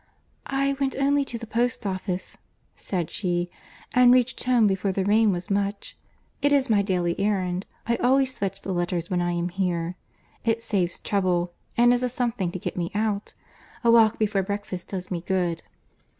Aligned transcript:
"I 0.47 0.73
went 0.79 0.95
only 0.95 1.23
to 1.25 1.37
the 1.37 1.45
post 1.45 1.85
office," 1.85 2.35
said 2.75 3.11
she, 3.11 3.51
"and 3.93 4.11
reached 4.11 4.43
home 4.45 4.65
before 4.65 4.91
the 4.91 5.05
rain 5.05 5.31
was 5.31 5.51
much. 5.51 5.95
It 6.41 6.51
is 6.51 6.71
my 6.71 6.81
daily 6.81 7.13
errand. 7.19 7.67
I 7.85 7.97
always 7.97 8.39
fetch 8.39 8.63
the 8.63 8.71
letters 8.73 9.11
when 9.11 9.21
I 9.21 9.33
am 9.33 9.49
here. 9.49 9.93
It 10.43 10.63
saves 10.63 10.99
trouble, 10.99 11.53
and 11.77 11.93
is 11.93 12.01
a 12.01 12.09
something 12.09 12.51
to 12.51 12.57
get 12.57 12.75
me 12.75 12.89
out. 12.95 13.35
A 13.83 13.91
walk 13.91 14.17
before 14.17 14.41
breakfast 14.41 14.87
does 14.87 15.11
me 15.11 15.21
good." 15.21 15.61